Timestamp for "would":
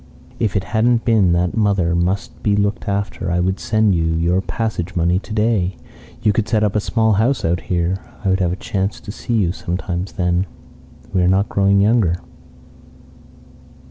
3.39-3.59, 8.29-8.39